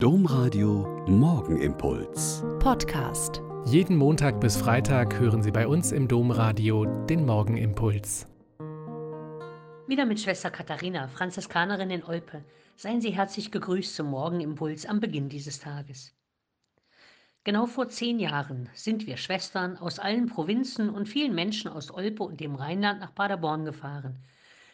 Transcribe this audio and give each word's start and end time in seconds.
Domradio 0.00 1.04
Morgenimpuls. 1.08 2.44
Podcast. 2.60 3.42
Jeden 3.64 3.96
Montag 3.96 4.40
bis 4.40 4.56
Freitag 4.56 5.18
hören 5.18 5.42
Sie 5.42 5.50
bei 5.50 5.66
uns 5.66 5.90
im 5.90 6.06
Domradio 6.06 6.84
den 7.06 7.26
Morgenimpuls. 7.26 8.28
Wieder 9.88 10.06
mit 10.06 10.20
Schwester 10.20 10.52
Katharina, 10.52 11.08
Franziskanerin 11.08 11.90
in 11.90 12.04
Olpe. 12.04 12.44
Seien 12.76 13.00
Sie 13.00 13.10
herzlich 13.10 13.50
gegrüßt 13.50 13.96
zum 13.96 14.10
Morgenimpuls 14.10 14.86
am 14.86 15.00
Beginn 15.00 15.28
dieses 15.28 15.58
Tages. 15.58 16.14
Genau 17.42 17.66
vor 17.66 17.88
zehn 17.88 18.20
Jahren 18.20 18.68
sind 18.74 19.04
wir 19.08 19.16
Schwestern 19.16 19.76
aus 19.78 19.98
allen 19.98 20.26
Provinzen 20.26 20.90
und 20.90 21.08
vielen 21.08 21.34
Menschen 21.34 21.72
aus 21.72 21.92
Olpe 21.92 22.22
und 22.22 22.38
dem 22.38 22.54
Rheinland 22.54 23.00
nach 23.00 23.16
Paderborn 23.16 23.64
gefahren, 23.64 24.22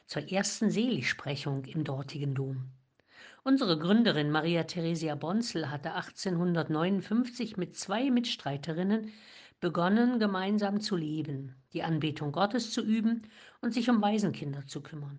zur 0.07 0.31
ersten 0.31 0.71
Seligsprechung 0.71 1.65
im 1.65 1.83
dortigen 1.83 2.35
Dom. 2.35 2.75
Unsere 3.47 3.79
Gründerin 3.79 4.31
Maria 4.31 4.63
Theresia 4.63 5.17
Bonzel 5.17 5.71
hatte 5.71 5.93
1859 5.93 7.59
mit 7.59 7.77
zwei 7.77 8.11
Mitstreiterinnen 8.11 9.13
begonnen, 9.61 10.19
gemeinsam 10.19 10.81
zu 10.81 10.97
leben, 10.97 11.55
die 11.75 11.83
Anbetung 11.83 12.33
Gottes 12.33 12.73
zu 12.73 12.83
üben 12.83 13.29
und 13.61 13.75
sich 13.75 13.91
um 13.91 14.01
Waisenkinder 14.01 14.67
zu 14.67 14.83
kümmern. 14.83 15.19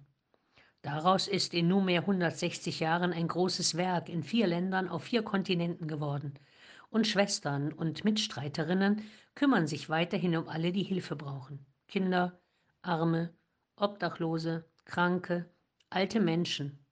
Daraus 0.81 1.27
ist 1.27 1.53
in 1.53 1.67
nunmehr 1.67 1.99
160 2.01 2.79
Jahren 2.79 3.13
ein 3.13 3.27
großes 3.27 3.77
Werk 3.77 4.09
in 4.09 4.23
vier 4.23 4.47
Ländern 4.47 4.89
auf 4.89 5.03
vier 5.03 5.21
Kontinenten 5.21 5.87
geworden. 5.87 6.33
Und 6.89 7.05
Schwestern 7.05 7.73
und 7.73 8.05
Mitstreiterinnen 8.05 9.03
kümmern 9.35 9.67
sich 9.67 9.87
weiterhin 9.87 10.35
um 10.35 10.47
alle, 10.47 10.71
die 10.71 10.81
Hilfe 10.81 11.15
brauchen. 11.15 11.63
Kinder, 11.87 12.41
Arme, 12.81 13.35
Obdachlose, 13.75 14.65
Kranke, 14.83 15.47
alte 15.91 16.19
Menschen, 16.19 16.84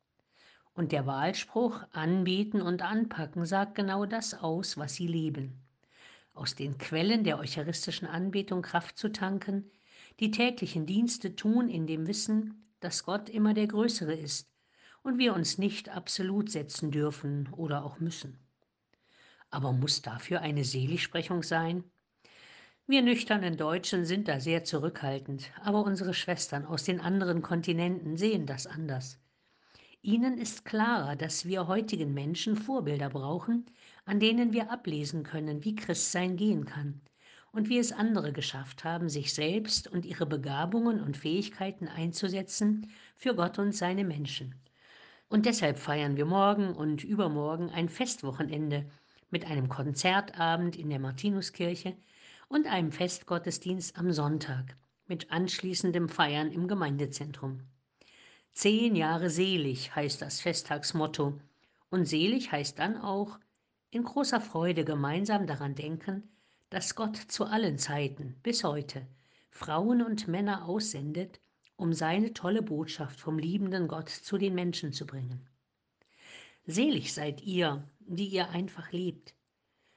und 0.76 0.92
der 0.92 1.06
Wahlspruch 1.06 1.84
Anbeten 1.92 2.62
und 2.62 2.82
Anpacken 2.82 3.46
sagt 3.46 3.76
genau 3.76 4.06
das 4.06 4.34
aus, 4.34 4.78
was 4.78 4.96
sie 4.96 5.08
leben. 5.08 5.62
Aus 6.34 6.56
den 6.56 6.78
Quellen 6.78 7.24
der 7.24 7.38
eucharistischen 7.38 8.08
Anbetung 8.08 8.64
Kraft 8.64 8.98
zu 8.98 9.12
tanken, 9.12 9.70
die 10.20 10.32
täglichen 10.32 10.86
Dienste 10.86 11.36
tun 11.36 11.70
in 11.70 11.86
dem 11.86 12.08
Wissen, 12.08 12.68
dass 12.80 13.04
Gott 13.04 13.30
immer 13.30 13.54
der 13.54 13.68
Größere 13.68 14.14
ist 14.14 14.52
und 15.04 15.20
wir 15.20 15.34
uns 15.36 15.58
nicht 15.58 15.90
absolut 15.90 16.50
setzen 16.50 16.92
dürfen 16.92 17.50
oder 17.54 17.86
auch 17.86 18.00
müssen. 18.00 18.40
Aber 19.52 19.72
muss 19.72 20.02
dafür 20.02 20.42
eine 20.42 20.64
Seligsprechung 20.64 21.44
sein? 21.44 21.84
Wir 22.88 23.02
nüchternen 23.02 23.56
Deutschen 23.56 24.06
sind 24.06 24.28
da 24.28 24.40
sehr 24.40 24.64
zurückhaltend, 24.64 25.52
aber 25.62 25.84
unsere 25.84 26.14
Schwestern 26.14 26.66
aus 26.66 26.84
den 26.84 27.00
anderen 27.00 27.42
Kontinenten 27.42 28.18
sehen 28.18 28.46
das 28.46 28.68
anders. 28.68 29.23
Ihnen 30.06 30.38
ist 30.38 30.66
klarer, 30.66 31.16
dass 31.16 31.46
wir 31.46 31.68
heutigen 31.68 32.14
Menschen 32.14 32.58
Vorbilder 32.58 33.10
brauchen, 33.10 33.66
an 34.04 34.20
denen 34.20 34.52
wir 34.52 34.70
ablesen 34.70 35.24
können, 35.24 35.64
wie 35.64 35.76
Christsein 35.76 36.36
gehen 36.36 36.66
kann 36.66 37.00
und 37.54 37.70
wie 37.70 37.78
es 37.78 37.94
andere 37.94 38.34
geschafft 38.34 38.84
haben, 38.84 39.08
sich 39.08 39.34
selbst 39.34 39.88
und 39.88 40.06
ihre 40.06 40.26
Begabungen 40.26 41.02
und 41.02 41.16
Fähigkeiten 41.16 41.88
einzusetzen 41.88 42.92
für 43.16 43.34
Gott 43.34 43.60
und 43.60 43.74
seine 43.74 44.04
Menschen. 44.04 44.56
Und 45.30 45.46
deshalb 45.46 45.80
feiern 45.80 46.18
wir 46.18 46.26
morgen 46.26 46.74
und 46.74 47.06
übermorgen 47.06 47.70
ein 47.70 47.88
Festwochenende 47.88 48.86
mit 49.30 49.46
einem 49.46 49.70
Konzertabend 49.70 50.76
in 50.76 50.90
der 50.90 51.00
Martinuskirche 51.00 51.96
und 52.50 52.68
einem 52.68 52.92
Festgottesdienst 52.92 53.98
am 53.98 54.12
Sonntag 54.12 54.76
mit 55.08 55.32
anschließendem 55.32 56.10
Feiern 56.10 56.52
im 56.52 56.68
Gemeindezentrum. 56.68 57.62
Zehn 58.54 58.96
Jahre 58.96 59.32
selig 59.32 59.96
heißt 59.96 60.22
das 60.22 60.40
Festtagsmotto. 60.40 61.40
Und 61.90 62.06
selig 62.06 62.52
heißt 62.52 62.78
dann 62.78 62.98
auch 62.98 63.40
in 63.90 64.04
großer 64.04 64.42
Freude 64.42 64.86
gemeinsam 64.86 65.48
daran 65.48 65.76
denken, 65.76 66.24
dass 66.70 66.96
Gott 66.96 67.18
zu 67.18 67.46
allen 67.46 67.78
Zeiten 67.78 68.36
bis 68.42 68.64
heute 68.64 69.08
Frauen 69.50 70.02
und 70.02 70.28
Männer 70.28 70.68
aussendet, 70.68 71.40
um 71.76 71.94
seine 71.94 72.34
tolle 72.34 72.62
Botschaft 72.62 73.20
vom 73.20 73.38
liebenden 73.38 73.88
Gott 73.88 74.10
zu 74.10 74.38
den 74.38 74.56
Menschen 74.56 74.94
zu 74.94 75.06
bringen. 75.06 75.48
Selig 76.66 77.14
seid 77.14 77.42
ihr, 77.42 77.88
die 78.00 78.28
ihr 78.28 78.50
einfach 78.50 78.92
lebt. 78.92 79.36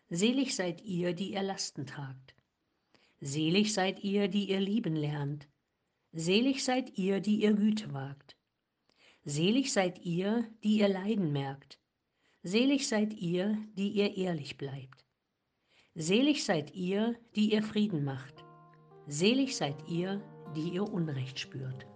Selig 0.09 0.55
seid 0.55 0.83
ihr, 0.83 1.15
die 1.15 1.33
ihr 1.33 1.43
Lasten 1.43 1.87
tragt. 1.87 2.35
Selig 3.21 3.73
seid 3.73 4.03
ihr, 4.03 4.29
die 4.29 4.51
ihr 4.51 4.61
lieben 4.61 4.97
lernt. 4.97 5.49
Selig 6.13 6.65
seid 6.65 6.99
ihr, 6.99 7.21
die 7.21 7.43
ihr 7.43 7.55
Güte 7.55 7.93
wagt. 7.93 8.36
Selig 9.29 9.73
seid 9.73 10.05
ihr, 10.05 10.45
die 10.63 10.79
ihr 10.79 10.89
Leiden 10.89 11.33
merkt. 11.33 11.81
Selig 12.45 12.87
seid 12.87 13.13
ihr, 13.13 13.59
die 13.77 13.89
ihr 13.89 14.17
ehrlich 14.17 14.57
bleibt. 14.57 15.05
Selig 15.97 16.45
seid 16.45 16.73
ihr, 16.77 17.17
die 17.35 17.53
ihr 17.53 17.65
Frieden 17.65 18.05
macht. 18.05 18.45
Selig 19.09 19.57
seid 19.57 19.89
ihr, 19.89 20.23
die 20.55 20.69
ihr 20.75 20.85
Unrecht 20.85 21.41
spürt. 21.41 21.89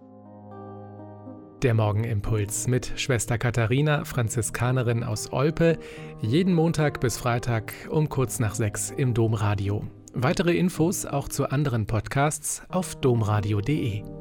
Der 1.63 1.73
Morgenimpuls 1.73 2.67
mit 2.67 2.91
Schwester 2.97 3.37
Katharina, 3.37 4.03
Franziskanerin 4.03 5.01
aus 5.05 5.31
Olpe, 5.31 5.79
jeden 6.19 6.53
Montag 6.53 6.99
bis 6.99 7.17
Freitag 7.17 7.73
um 7.89 8.09
kurz 8.09 8.39
nach 8.39 8.55
sechs 8.55 8.91
im 8.91 9.13
Domradio. 9.13 9.87
Weitere 10.13 10.57
Infos 10.57 11.05
auch 11.05 11.29
zu 11.29 11.49
anderen 11.49 11.85
Podcasts 11.85 12.63
auf 12.67 12.99
domradio.de. 12.99 14.20